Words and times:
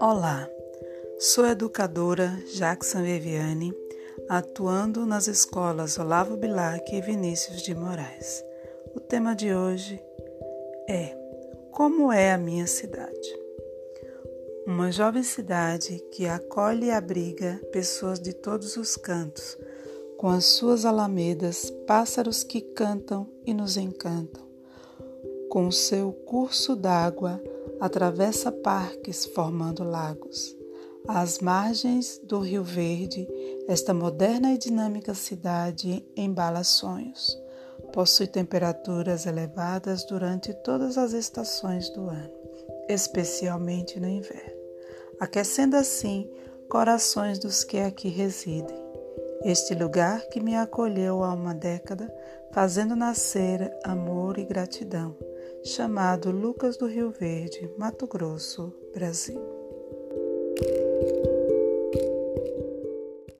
Olá, 0.00 0.50
sou 1.20 1.46
educadora 1.46 2.36
Jackson 2.54 3.02
Viviane, 3.02 3.72
atuando 4.28 5.06
nas 5.06 5.28
escolas 5.28 5.96
Olavo 5.98 6.36
Bilac 6.36 6.92
e 6.92 7.00
Vinícius 7.00 7.62
de 7.62 7.74
Moraes. 7.74 8.44
O 8.96 9.00
tema 9.00 9.36
de 9.36 9.54
hoje 9.54 10.02
é 10.88 11.16
Como 11.70 12.10
é 12.10 12.32
a 12.32 12.38
minha 12.38 12.66
cidade? 12.66 13.38
Uma 14.66 14.90
jovem 14.90 15.22
cidade 15.22 16.00
que 16.10 16.26
acolhe 16.26 16.86
e 16.86 16.90
abriga 16.90 17.60
pessoas 17.70 18.18
de 18.18 18.32
todos 18.32 18.76
os 18.76 18.96
cantos, 18.96 19.56
com 20.16 20.28
as 20.28 20.46
suas 20.46 20.84
alamedas, 20.84 21.70
pássaros 21.86 22.42
que 22.42 22.60
cantam 22.60 23.28
e 23.46 23.54
nos 23.54 23.76
encantam. 23.76 24.47
Com 25.50 25.70
seu 25.70 26.12
curso 26.12 26.76
d'água, 26.76 27.42
atravessa 27.80 28.52
parques 28.52 29.24
formando 29.24 29.82
lagos. 29.82 30.54
Às 31.06 31.38
margens 31.38 32.20
do 32.22 32.38
Rio 32.38 32.62
Verde, 32.62 33.26
esta 33.66 33.94
moderna 33.94 34.52
e 34.52 34.58
dinâmica 34.58 35.14
cidade 35.14 36.04
embala 36.14 36.62
sonhos. 36.64 37.34
Possui 37.94 38.26
temperaturas 38.26 39.24
elevadas 39.24 40.04
durante 40.04 40.52
todas 40.52 40.98
as 40.98 41.14
estações 41.14 41.88
do 41.90 42.10
ano, 42.10 42.30
especialmente 42.86 43.98
no 43.98 44.06
inverno, 44.06 44.60
aquecendo 45.18 45.76
assim 45.76 46.30
corações 46.68 47.38
dos 47.38 47.64
que 47.64 47.78
aqui 47.78 48.08
residem. 48.08 48.76
Este 49.42 49.74
lugar 49.74 50.20
que 50.28 50.40
me 50.40 50.56
acolheu 50.56 51.22
há 51.24 51.32
uma 51.32 51.54
década, 51.54 52.12
fazendo 52.52 52.94
nascer 52.94 53.72
amor 53.84 54.36
e 54.36 54.44
gratidão, 54.44 55.16
chamado 55.64 56.30
Lucas 56.30 56.76
do 56.76 56.86
Rio 56.86 57.10
Verde, 57.10 57.70
Mato 57.76 58.06
Grosso, 58.06 58.72
Brasil. 58.94 59.40